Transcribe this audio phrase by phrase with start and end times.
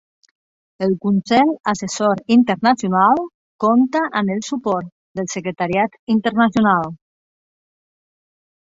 [0.85, 3.21] El Consell Assessor Internacional
[3.65, 6.93] compta amb el suport del Secretariat Internacional.